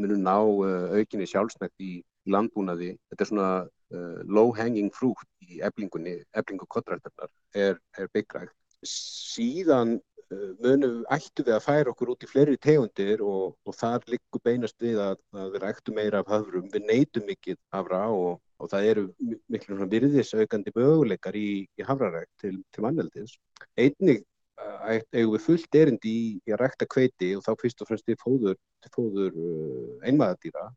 mun 0.00 0.16
ná 0.26 0.36
uh, 0.42 0.92
aukinni 0.98 1.28
sjálfsnægt 1.30 1.82
í 1.82 1.92
landbúnaði. 2.32 2.94
Þetta 3.10 3.24
er 3.24 3.30
svona 3.30 3.52
uh, 3.66 4.18
low 4.24 4.52
hanging 4.56 4.92
fruit 4.94 5.28
í 5.46 5.62
eblingunni, 5.66 6.18
eblingu 6.36 6.68
kottræktarnar 6.70 7.32
er, 7.54 7.80
er 7.98 8.12
byggrækt. 8.14 8.54
Síðan 8.86 9.98
munum 10.62 11.04
ættu 11.14 11.44
við 11.46 11.54
að 11.54 11.64
færa 11.64 11.92
okkur 11.92 12.10
út 12.14 12.24
í 12.26 12.28
fleiri 12.30 12.56
tegundir 12.58 13.22
og, 13.22 13.54
og 13.66 13.76
þar 13.78 14.06
liggur 14.10 14.42
beinast 14.42 14.74
við 14.82 14.98
að, 15.02 15.20
að 15.38 15.52
við 15.54 15.66
ættu 15.68 15.94
meira 15.94 16.22
af 16.22 16.32
höfrum, 16.32 16.66
við 16.72 16.88
neytum 16.90 17.26
mikið 17.28 17.58
hafra 17.74 18.00
og, 18.10 18.40
og 18.58 18.70
það 18.72 18.88
eru 18.90 19.04
miklu 19.52 19.88
virðisaukandi 19.92 20.74
möguleikar 20.74 21.38
í, 21.38 21.50
í 21.78 21.86
hafrarækt 21.86 22.32
til, 22.42 22.56
til 22.74 22.86
mannveldis. 22.86 23.36
Einnig 23.78 24.24
eigum 24.56 25.36
við 25.36 25.44
fullt 25.44 25.78
erind 25.78 26.06
í, 26.08 26.18
í 26.40 26.54
að 26.54 26.62
rækta 26.62 26.88
kveiti 26.88 27.32
og 27.36 27.44
þá 27.44 27.52
fyrst 27.60 27.82
og 27.82 27.90
fremst 27.90 28.06
til 28.08 28.18
fóður, 28.20 28.58
fóður 28.94 29.34
uh, 29.36 29.96
einmaðardýra 30.06 30.68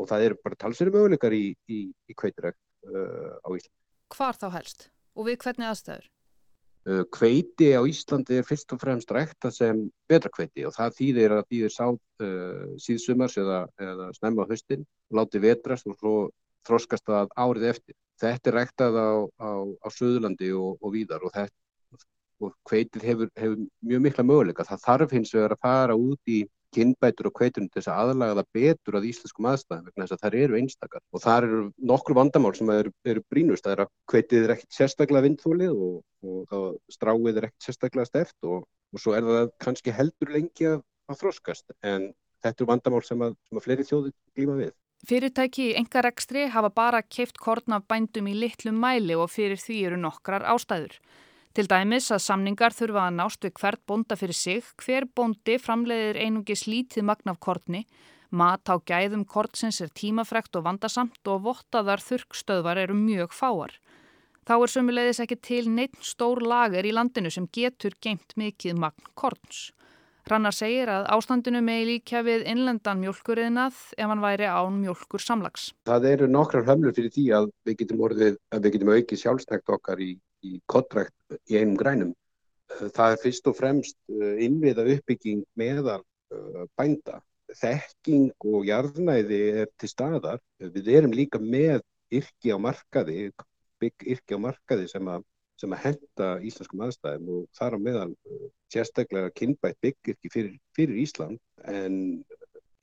og 0.00 0.08
það 0.10 0.26
eru 0.26 0.40
bara 0.44 0.58
talsverði 0.60 0.96
möguleikar 0.96 1.36
í, 1.36 1.44
í 1.68 2.16
kveitirækt 2.18 2.58
uh, 2.88 3.38
á 3.40 3.48
Íslandi. 3.52 3.78
Hvar 4.12 4.36
þá 4.36 4.48
helst 4.58 4.90
og 5.16 5.28
við 5.28 5.38
hvernig 5.44 5.70
aðstæður? 5.70 6.10
Kveiti 7.14 7.68
á 7.78 7.80
Íslandi 7.86 8.40
er 8.40 8.46
fyrst 8.46 8.72
og 8.74 8.80
fremst 8.82 9.12
rækta 9.14 9.52
sem 9.54 9.84
betra 10.10 10.32
kveiti 10.34 10.64
og 10.66 10.74
það 10.74 10.96
þýðir 10.96 11.34
að 11.36 11.44
þýðir 11.52 11.74
sátt 11.76 12.24
uh, 12.26 12.64
síðsumars 12.82 13.38
eða, 13.38 13.60
eða 13.78 14.08
snemma 14.16 14.48
höstin, 14.50 14.82
láti 15.14 15.38
vetrast 15.42 15.86
og 15.86 15.98
svo 16.00 16.14
þroskast 16.66 17.06
það 17.06 17.30
árið 17.38 17.68
eftir. 17.70 17.96
Þetta 18.22 18.50
er 18.50 18.56
ræktað 18.58 18.98
á, 18.98 19.10
á, 19.38 19.50
á 19.78 19.88
Suðurlandi 19.94 20.50
og, 20.58 20.74
og 20.82 20.94
víðar 20.94 21.22
og, 21.22 21.30
þetta, 21.34 21.54
og 22.42 22.56
kveitið 22.68 23.06
hefur, 23.08 23.30
hefur 23.38 23.62
mjög 23.88 24.02
mikla 24.06 24.26
möguleika. 24.26 24.66
Það 24.68 24.84
þarf 24.86 25.14
hins 25.16 25.32
vegar 25.34 25.56
að 25.56 25.64
fara 25.66 25.96
út 25.98 26.32
í 26.32 26.42
kynbætur 26.72 27.28
og 27.28 27.34
kveitunum 27.36 27.68
til 27.68 27.80
þess 27.80 27.90
að 27.92 28.12
aðlaga 28.12 28.36
það 28.38 28.50
betur 28.56 28.96
að 28.96 29.08
íslenskum 29.10 29.48
aðstæðum 29.50 29.88
vegna 29.88 30.06
þess 30.06 30.16
að 30.16 30.22
það 30.22 30.36
eru 30.40 30.58
einstakar 30.58 31.02
og 31.02 31.22
það 31.22 31.46
eru 31.48 31.58
nokkur 31.92 32.16
vandamál 32.16 32.52
sem 32.56 32.72
eru, 32.72 32.92
eru 33.12 33.24
brínust 33.28 33.66
það 33.66 33.74
er 33.74 33.82
að 33.84 33.90
kveitið 34.12 34.46
er 34.46 34.54
ekkert 34.56 34.78
sérstaklega 34.78 35.26
vindfólið 35.26 35.74
og, 35.74 35.98
og 36.56 36.78
stráið 36.92 37.40
er 37.42 37.48
ekkert 37.50 37.66
sérstaklega 37.68 38.08
steft 38.08 38.48
og, 38.48 38.64
og 38.64 39.04
svo 39.04 39.16
er 39.16 39.28
það 39.28 39.50
kannski 39.66 39.96
heldur 39.96 40.32
lengi 40.32 40.70
að, 40.70 40.78
að 41.12 41.20
þróskast 41.20 41.76
en 41.82 42.08
þetta 42.42 42.62
eru 42.62 42.70
vandamál 42.72 43.02
sem 43.06 43.26
að, 43.26 43.36
sem 43.48 43.60
að 43.60 43.66
fleiri 43.66 43.88
þjóði 43.88 44.14
glíma 44.32 44.56
við. 44.62 44.72
Fyrirtæki 45.02 45.64
í 45.72 45.76
engarekstri 45.80 46.46
hafa 46.54 46.70
bara 46.70 47.02
keift 47.02 47.40
korn 47.42 47.74
af 47.74 47.88
bændum 47.90 48.28
í 48.30 48.36
litlum 48.38 48.76
mæli 48.78 49.16
og 49.18 49.32
fyrir 49.34 49.58
því 49.58 49.78
eru 49.88 49.98
nokkrar 49.98 50.46
ástæður. 50.46 50.94
Til 51.52 51.66
dæmis 51.68 52.06
að 52.14 52.22
samningar 52.24 52.72
þurfa 52.72 53.08
að 53.10 53.16
nást 53.18 53.42
við 53.44 53.52
hvert 53.60 53.80
bonda 53.84 54.16
fyrir 54.16 54.36
sig, 54.36 54.68
hver 54.80 55.04
bondi 55.04 55.58
framleiðir 55.60 56.16
einungi 56.24 56.54
slítið 56.56 57.04
magnaf 57.04 57.36
kortni, 57.44 57.82
mat 58.32 58.64
á 58.72 58.80
gæðum 58.80 59.26
kortsins 59.28 59.82
er 59.84 59.92
tímafrekt 59.92 60.56
og 60.56 60.64
vandasamt 60.64 61.28
og 61.28 61.44
vottaðar 61.44 62.00
þurkstöðvar 62.00 62.80
eru 62.86 62.96
mjög 62.96 63.36
fáar. 63.36 63.76
Þá 64.48 64.54
er 64.56 64.72
sömulegðis 64.72 65.20
ekki 65.26 65.38
til 65.44 65.68
neitt 65.68 66.00
stór 66.00 66.40
lager 66.40 66.88
í 66.88 66.96
landinu 66.96 67.28
sem 67.30 67.44
getur 67.52 68.00
geimt 68.00 68.32
mikið 68.40 68.80
magn 68.80 69.12
korns. 69.12 69.68
Rannar 70.24 70.56
segir 70.56 70.88
að 70.88 71.04
ástandinu 71.12 71.60
með 71.60 71.84
líka 71.90 72.24
við 72.24 72.46
innlendan 72.48 73.00
mjölkuriðnað 73.02 73.76
ef 73.98 74.08
hann 74.08 74.24
væri 74.24 74.48
án 74.48 74.80
mjölkur 74.80 75.20
samlags. 75.20 75.72
Það 75.84 76.12
eru 76.14 76.32
nokkrar 76.32 76.64
hömlur 76.64 76.96
fyrir 76.96 77.12
því 77.12 77.30
að 77.36 77.48
við 77.66 77.82
getum, 77.82 78.04
orðið, 78.08 78.36
að 78.54 78.64
við 78.64 78.78
getum 78.78 78.92
aukið 78.96 79.26
sjálfsnægt 79.26 79.74
okkar 79.76 80.00
í 80.00 80.14
í 80.46 80.58
kottrækt 80.70 81.36
í 81.50 81.58
einum 81.58 81.76
grænum. 81.80 82.12
Eh, 82.72 82.88
það 82.94 83.14
er 83.14 83.20
fyrst 83.24 83.50
og 83.50 83.58
fremst 83.58 83.98
eh, 84.10 84.42
innviða 84.46 84.86
uppbygging 84.96 85.44
meðal 85.58 86.00
eh, 86.34 86.64
bænda. 86.78 87.20
Þekking 87.52 88.30
og 88.48 88.64
jarðnæði 88.64 89.40
er 89.62 89.72
til 89.76 89.90
staðar. 89.90 90.40
Við 90.62 90.88
erum 90.96 91.12
líka 91.12 91.40
með 91.42 91.82
yrki 92.12 92.54
á 92.54 92.56
markaði, 92.60 93.28
bygg 93.82 94.06
yrki 94.14 94.38
á 94.38 94.40
markaði 94.40 94.88
sem 94.88 95.10
að, 95.12 95.26
sem 95.60 95.74
að 95.74 95.82
henda 95.86 96.28
íslenskum 96.48 96.84
aðstæðum 96.86 97.28
og 97.34 97.42
þar 97.58 97.76
á 97.76 97.78
meðal 97.84 98.12
sérstaklega 98.72 99.34
kynbætt 99.36 99.76
byggirki 99.84 100.32
fyrir, 100.32 100.54
fyrir 100.76 101.02
Ísland 101.02 101.40
en 101.68 102.22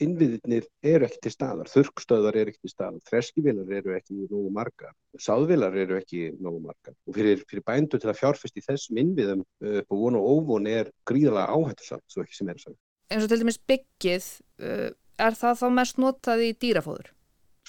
innviðinir 0.04 0.68
eru 0.86 1.08
ekki 1.08 1.22
til 1.26 1.34
staðar, 1.34 1.70
þurkstöðar 1.72 2.38
eru 2.40 2.54
ekki 2.54 2.68
til 2.68 2.74
staðar, 2.74 3.04
þreskivilar 3.10 3.76
eru 3.80 3.96
ekki 3.98 4.28
nógu 4.30 4.54
margar, 4.56 4.96
sáðvilar 5.20 5.76
eru 5.84 6.00
ekki 6.00 6.30
nógu 6.40 6.64
margar 6.64 6.96
og 6.96 7.18
fyrir, 7.18 7.44
fyrir 7.50 7.66
bændu 7.68 8.00
til 8.00 8.12
að 8.12 8.20
fjárfest 8.22 8.60
í 8.60 8.66
þessum 8.66 9.02
innviðum 9.04 9.44
uh, 9.44 9.82
på 9.86 10.00
von 10.00 10.20
og 10.20 10.32
óvon 10.34 10.72
er 10.72 10.92
gríðalega 11.10 11.54
áhættusamt, 11.56 12.06
svo 12.08 12.26
ekki 12.26 12.40
sem 12.40 12.52
er 12.52 12.64
saman. 12.64 12.82
En 13.10 13.22
svo 13.22 13.30
til 13.32 13.42
dæmis 13.44 13.62
byggið, 13.70 14.28
uh, 14.64 14.90
er 15.20 15.40
það 15.40 15.64
þá 15.64 15.70
mest 15.82 16.02
notað 16.02 16.46
í 16.48 16.52
dýrafóður? 16.64 17.14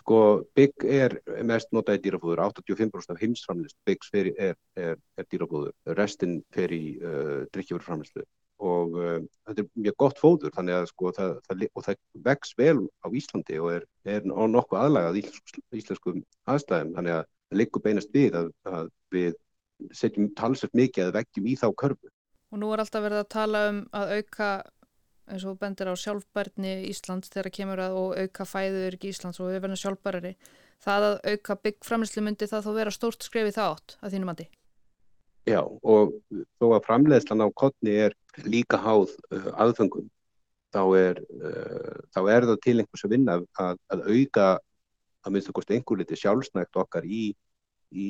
Sko 0.01 0.19
bygg 0.57 0.85
er 0.89 1.19
mest 1.45 1.75
notað 1.77 1.99
í 1.99 2.05
dýrafóður, 2.07 2.45
85% 2.55 3.13
af 3.13 3.21
heimsframlist 3.21 3.77
byggs 3.89 4.13
er, 4.17 4.31
er, 4.79 5.01
er 5.19 5.27
dýrafóður, 5.29 5.75
restinn 5.99 6.41
fer 6.55 6.73
í 6.73 6.85
uh, 7.03 7.41
drikkjafurframlistu 7.53 8.25
og 8.61 8.97
uh, 9.01 9.19
þetta 9.49 9.65
er 9.65 9.69
mjög 9.87 9.97
gott 10.05 10.21
fóður 10.21 10.55
þannig 10.55 10.77
að 10.77 10.89
sko 10.91 11.13
það, 11.17 11.37
það, 11.49 11.67
það 11.87 12.01
vex 12.29 12.55
vel 12.61 12.79
á 13.01 13.07
Íslandi 13.21 13.61
og 13.61 13.71
er, 13.79 13.87
er 14.05 14.27
nokkuð 14.29 14.81
aðlagað 14.81 15.21
íslenskum, 15.23 16.25
aðstæðum 16.51 16.97
þannig 16.99 17.17
að 17.17 17.23
það 17.25 17.63
liggur 17.63 17.85
beinast 17.85 18.13
við 18.15 18.37
að, 18.41 18.51
að 18.69 18.91
við 19.15 19.39
setjum 19.97 20.29
talsett 20.37 20.77
mikið 20.77 21.09
að 21.09 21.17
veggjum 21.19 21.49
í 21.49 21.57
þá 21.59 21.69
körfu. 21.83 22.13
Og 22.51 22.61
nú 22.61 22.71
er 22.75 22.83
alltaf 22.83 23.05
verið 23.05 23.23
að 23.23 23.33
tala 23.33 23.65
um 23.71 23.81
að 23.97 24.15
auka 24.19 24.51
eins 25.31 25.45
og 25.47 25.59
bendir 25.61 25.91
á 25.91 25.95
sjálfbærni 25.95 26.73
Íslands 26.91 27.31
þegar 27.31 27.55
kemur 27.55 27.83
að 27.85 27.99
og 28.01 28.17
auka 28.19 28.47
fæður 28.49 28.97
í 28.99 29.13
Íslands 29.13 29.41
og 29.41 29.53
við 29.53 29.63
verðum 29.63 29.81
sjálfbærari. 29.81 30.33
Það 30.83 31.07
að 31.11 31.19
auka 31.33 31.57
byggframlislu 31.67 32.25
myndi 32.27 32.49
það 32.51 32.67
þó 32.67 32.73
vera 32.79 32.95
stórt 32.95 33.27
skref 33.27 33.51
í 33.51 33.55
það 33.55 33.77
átt 33.77 33.97
að 34.01 34.17
þínum 34.17 34.33
andi? 34.35 34.49
Já 35.49 35.61
og 35.65 36.17
þó 36.61 36.67
að 36.77 36.87
framleiðslan 36.87 37.45
á 37.45 37.49
kottni 37.57 37.95
er 38.07 38.17
líka 38.45 38.79
háð 38.81 39.15
uh, 39.33 39.51
aðfengum 39.65 40.09
þá 40.75 40.83
er, 40.99 41.21
uh, 41.41 42.01
þá 42.15 42.21
er 42.35 42.47
það 42.51 42.59
til 42.67 42.77
einhvers 42.79 43.07
að 43.07 43.15
vinna 43.15 43.39
að, 43.41 43.79
að 43.91 44.05
auka 44.11 44.49
að 45.25 45.35
minnst 45.35 45.53
okkur 45.53 45.69
einhver 45.75 46.01
liti 46.01 46.19
sjálfsnægt 46.19 46.81
okkar 46.81 47.07
í, 47.07 47.31
í 47.91 48.09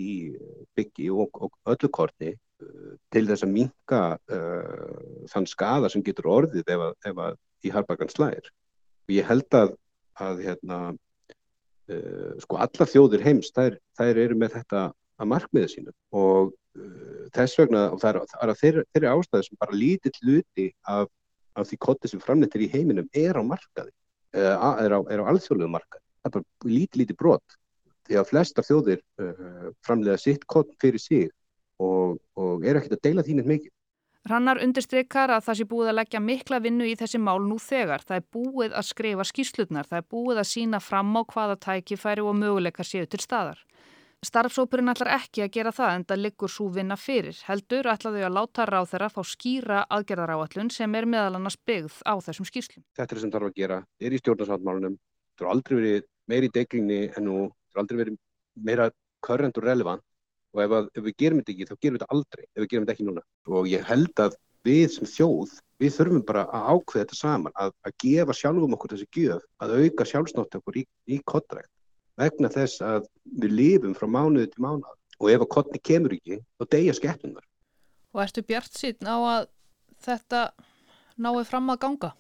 byggi 0.79 1.11
og, 1.11 1.41
og 1.41 1.55
öllu 1.71 1.91
kortni 1.95 2.35
uh, 2.35 2.95
til 3.15 3.27
þess 3.31 3.47
að 3.47 3.55
minka 3.55 4.03
uh, 4.17 5.27
þann 5.33 5.49
skada 5.51 5.91
sem 5.93 6.05
getur 6.07 6.31
orðið 6.31 6.67
ef 6.67 6.87
að, 6.89 6.97
ef 7.11 7.23
að 7.29 7.39
í 7.67 7.75
harbagan 7.75 8.13
slæðir. 8.13 8.51
Og 9.07 9.15
ég 9.17 9.29
held 9.29 9.59
að, 9.59 9.75
að 10.21 10.45
hérna, 10.47 10.79
uh, 11.91 12.33
sko 12.45 12.61
alla 12.67 12.89
þjóðir 12.93 13.27
heims 13.27 13.53
þær, 13.57 13.79
þær 13.99 14.25
eru 14.27 14.39
með 14.41 14.59
þetta 14.61 14.89
að 15.21 15.31
markmiða 15.35 15.71
sínu 15.75 15.95
og 16.17 16.55
þess 17.35 17.59
vegna, 17.59 17.87
og 17.95 18.03
það 18.03 18.11
er, 18.21 18.35
er 18.43 18.53
þeirri, 18.61 18.85
þeirri 18.95 19.11
ástæði 19.11 19.47
sem 19.47 19.61
bara 19.61 19.79
lítið 19.79 20.21
hluti 20.23 20.67
af, 20.91 21.09
af 21.59 21.71
því 21.71 21.81
kotti 21.87 22.11
sem 22.13 22.23
framleitir 22.23 22.67
í 22.67 22.71
heiminum 22.73 23.09
er 23.17 23.39
á 23.39 23.43
markaði, 23.43 23.93
er 24.37 24.95
á, 24.95 25.01
á 25.03 25.31
alþjóðlegu 25.33 25.73
markaði, 25.73 26.05
það 26.23 26.31
er 26.31 26.37
bara 26.37 26.75
lítið 26.77 27.03
lítið 27.03 27.21
brot 27.21 27.59
því 28.11 28.19
að 28.19 28.31
flestar 28.31 28.67
þjóðir 28.67 29.03
uh, 29.23 29.69
framleiða 29.87 30.19
sitt 30.19 30.47
kott 30.51 30.73
fyrir 30.83 31.03
sig 31.03 31.29
og, 31.81 32.19
og 32.39 32.67
er 32.67 32.81
ekkert 32.81 32.99
að 32.99 33.07
deila 33.07 33.27
þínir 33.27 33.47
mikið. 33.49 33.73
Rannar 34.29 34.59
undirstreykar 34.61 35.33
að 35.33 35.47
það 35.47 35.57
sé 35.57 35.65
búið 35.71 35.91
að 35.91 35.97
leggja 35.97 36.21
mikla 36.21 36.59
vinnu 36.61 36.89
í 36.91 36.97
þessi 37.01 37.21
mál 37.23 37.39
nú 37.41 37.57
þegar. 37.63 38.03
Það 38.05 38.19
er 38.19 38.27
búið 38.37 38.75
að 38.77 38.89
skrifa 38.91 39.25
skýrslutnar, 39.25 39.89
það 39.89 40.03
er 40.03 40.09
búið 40.13 40.41
að 40.43 40.51
sína 40.51 40.81
fram 40.85 41.15
á 41.17 41.23
hvaða 41.25 41.57
tækifæri 41.65 42.27
og 42.27 42.37
möguleikar 42.37 42.89
séu 42.89 43.09
til 43.09 43.23
staðar. 43.23 43.63
Starfsópurinn 44.21 44.93
ætlar 44.93 45.09
ekki 45.15 45.41
að 45.41 45.55
gera 45.55 45.71
það 45.73 45.95
en 45.97 46.03
það 46.11 46.19
liggur 46.21 46.51
svo 46.53 46.67
vinna 46.75 46.97
fyrir. 47.01 47.39
Heldur 47.47 47.87
ætlaðu 47.89 48.25
að 48.27 48.35
láta 48.37 48.67
ráð 48.69 48.91
þeirra 48.91 49.07
fá 49.15 49.23
skýra 49.25 49.79
aðgerðaráallun 49.97 50.69
sem 50.75 50.97
er 50.99 51.09
meðal 51.09 51.39
annars 51.39 51.57
byggð 51.65 51.97
á 52.05 52.21
þessum 52.27 52.49
skýrslum. 52.51 52.85
Þetta 53.01 53.17
er 53.17 53.23
sem 53.23 53.33
þarf 53.33 53.49
að 53.49 53.57
gera, 53.63 53.79
er 53.97 54.13
í 54.13 54.21
stjórnarsáttmálunum, 54.21 54.99
það 55.41 55.47
er 55.47 55.53
aldrei 55.55 55.77
verið 55.79 56.05
meiri 56.29 56.53
deglinni 56.53 57.01
en 57.17 57.29
nú, 57.31 57.39
það 57.49 57.79
er 57.79 57.83
aldrei 57.85 58.01
verið 58.03 58.21
meira 58.69 58.91
current 59.25 59.57
og 59.57 59.69
relevant 59.71 60.05
og 60.53 60.65
ef, 60.67 60.77
að, 60.83 60.93
ef 60.93 61.09
við 61.09 61.19
gerum 61.25 61.41
þetta 61.41 61.57
ekki 61.57 61.71
þá 61.71 61.75
gerum 61.81 61.97
við 61.97 62.01
þetta 62.05 62.13
aldrei, 62.19 62.45
ef 62.45 62.61
við 62.61 62.71
gerum 62.75 62.85
þetta 62.85 62.97
ekki 62.99 63.09
núna. 63.09 63.27
Og 63.49 63.73
ég 63.73 63.89
held 63.89 64.25
að 64.29 64.41
við 64.69 64.87
sem 64.99 65.09
þjóð, 65.17 65.59
við 65.81 65.97
þurfum 65.97 66.29
bara 66.29 66.45
að 66.53 66.73
ákveða 66.77 67.07
þetta 67.07 67.23
saman, 67.25 67.57
að, 67.57 67.73
að 67.89 68.01
gefa 68.05 68.37
sjálfum 68.37 68.77
okkur 68.77 68.99
þessi 68.99 69.13
gjöf, 69.17 69.53
að 69.65 69.79
auka 69.81 70.11
sjálfsnátt 70.13 70.61
vegna 72.21 72.51
þess 72.53 72.83
að 72.85 73.09
við 73.43 73.57
lifum 73.57 73.95
frá 73.97 74.09
mánuði 74.11 74.51
til 74.53 74.65
mánuð 74.65 74.91
og 75.21 75.33
ef 75.33 75.45
að 75.45 75.51
kottni 75.55 75.81
kemur 75.85 76.17
ekki 76.17 76.41
þá 76.59 76.67
deyja 76.75 76.97
skeppunar. 76.97 77.47
Og 78.15 78.23
ertu 78.25 78.45
bjart 78.47 78.77
síðan 78.77 79.11
á 79.11 79.19
að 79.19 79.49
þetta 80.07 80.45
náðu 81.21 81.47
fram 81.49 81.73
að 81.73 81.83
ganga? 81.85 82.13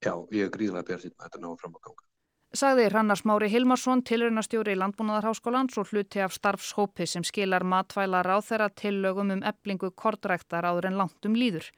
Já, 0.00 0.14
ég 0.32 0.46
er 0.46 0.54
gríðlega 0.54 0.88
bjart 0.88 1.04
síðan 1.04 1.18
að 1.18 1.26
þetta 1.28 1.42
náðu 1.44 1.60
fram 1.60 1.76
að 1.76 1.84
ganga. 1.88 2.06
Sagði 2.50 2.88
Rannars 2.90 3.20
Mári 3.28 3.46
Hilmarsson, 3.46 4.00
tilröðnastjóri 4.02 4.72
í 4.74 4.78
Landbúnaðarháskólans 4.80 5.76
og 5.78 5.92
hluti 5.92 6.18
af 6.24 6.32
starfshópi 6.34 7.06
sem 7.06 7.22
skilar 7.22 7.62
matvæla 7.62 8.24
ráð 8.26 8.48
þeirra 8.48 8.66
tillögum 8.74 9.30
um 9.36 9.44
eblingu 9.46 9.92
kortræktar 9.94 10.66
áður 10.66 10.88
en 10.90 10.98
langt 10.98 11.28
um 11.28 11.36
líður. 11.38 11.68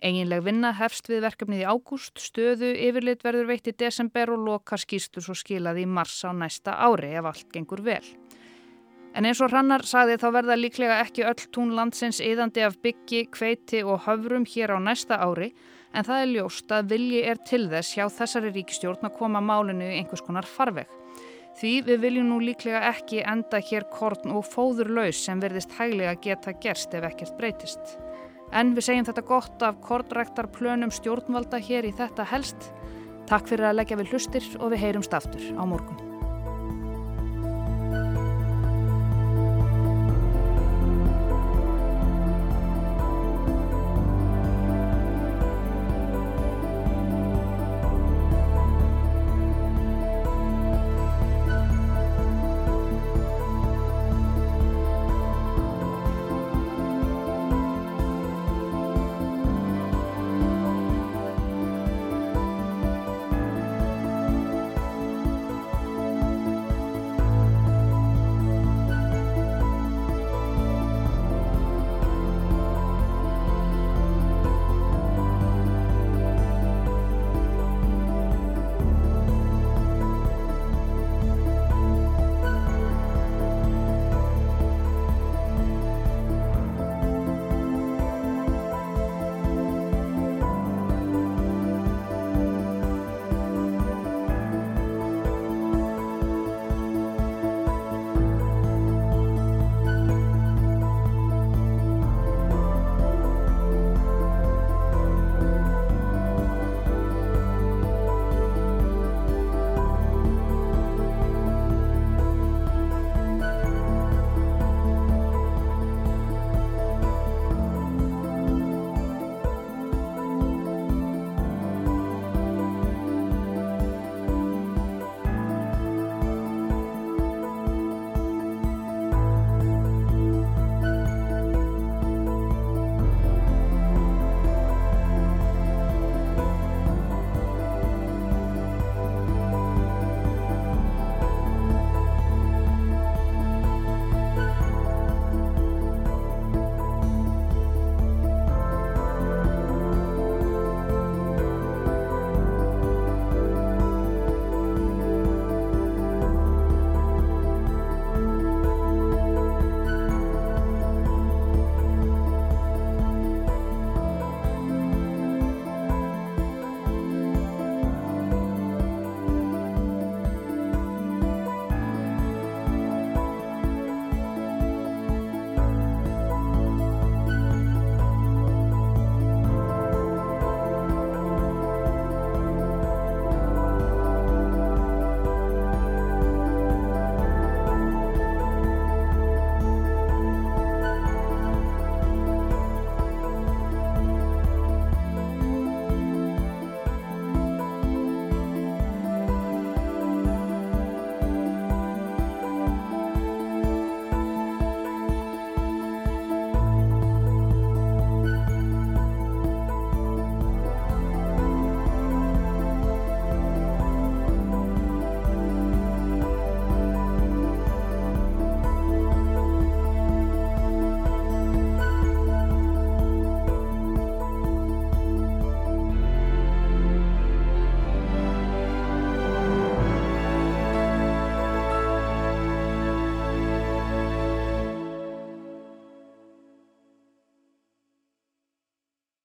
Eginleg 0.00 0.44
vinna 0.46 0.70
hefst 0.78 1.10
við 1.12 1.26
verkefnið 1.26 1.60
í 1.60 1.68
ágúst, 1.68 2.16
stöðu 2.16 2.70
yfirlit 2.72 3.24
verður 3.24 3.50
veitt 3.50 3.68
í 3.68 3.74
desember 3.76 4.32
og 4.32 4.46
loka 4.46 4.78
skýstur 4.80 5.26
svo 5.26 5.36
skilaði 5.36 5.84
í 5.84 5.90
mars 5.90 6.22
á 6.24 6.32
næsta 6.32 6.78
ári 6.80 7.12
ef 7.20 7.28
allt 7.28 7.50
gengur 7.52 7.82
vel. 7.84 8.06
En 9.12 9.26
eins 9.26 9.42
og 9.44 9.50
Hrannar 9.50 9.84
sagði 9.84 10.16
þá 10.22 10.26
verða 10.38 10.56
líklega 10.56 11.00
ekki 11.02 11.26
öll 11.28 11.46
tún 11.52 11.74
landsins 11.76 12.22
yðandi 12.24 12.64
af 12.64 12.78
byggi, 12.80 13.26
kveiti 13.34 13.82
og 13.84 14.06
höfrum 14.06 14.46
hér 14.48 14.72
á 14.72 14.78
næsta 14.80 15.18
ári 15.20 15.50
en 15.92 16.06
það 16.06 16.22
er 16.22 16.32
ljóst 16.32 16.72
að 16.72 16.92
vilji 16.94 17.22
er 17.26 17.40
til 17.44 17.64
þess 17.68 17.96
hjá 17.98 18.06
þessari 18.08 18.54
ríkistjórn 18.54 19.04
að 19.04 19.16
koma 19.18 19.42
málinu 19.44 19.84
í 19.84 19.98
einhvers 19.98 20.24
konar 20.24 20.48
farveg. 20.48 20.88
Því 21.60 21.72
við 21.88 22.04
viljum 22.06 22.30
nú 22.30 22.38
líklega 22.40 22.86
ekki 22.88 23.24
enda 23.26 23.58
hér 23.60 23.84
korn 23.92 24.30
og 24.32 24.46
fóður 24.48 24.94
laus 24.96 25.18
sem 25.26 25.42
verðist 25.42 25.74
hæglega 25.76 26.14
geta 26.22 26.54
gerst 26.62 26.94
ef 26.94 27.04
ekkert 27.10 27.36
breytist. 27.36 27.98
En 28.52 28.74
við 28.74 28.88
segjum 28.88 29.06
þetta 29.06 29.26
gott 29.28 29.62
af 29.62 29.80
kortræktar 29.84 30.50
plönum 30.50 30.90
stjórnvalda 30.94 31.60
hér 31.62 31.86
í 31.86 31.94
þetta 31.94 32.26
helst. 32.32 32.70
Takk 33.30 33.46
fyrir 33.50 33.70
að 33.70 33.78
leggja 33.78 34.00
við 34.00 34.14
hlustir 34.14 34.46
og 34.58 34.72
við 34.72 34.86
heyrumst 34.86 35.14
aftur 35.14 35.44
á 35.54 35.62
morgun. 35.62 36.19